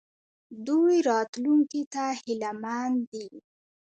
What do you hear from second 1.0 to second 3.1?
راتلونکي ته هیله مند